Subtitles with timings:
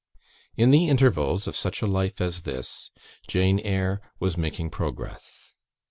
[0.57, 2.89] In the intervals of such a life as this,
[3.27, 5.53] "Jane Eyre" was making progress.